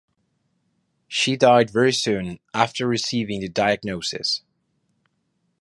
She 1.07 1.37
died 1.37 1.69
very 1.69 1.93
soon 1.93 2.39
after 2.55 2.87
receiving 2.87 3.39
the 3.41 3.49
diagnosis. 3.49 4.41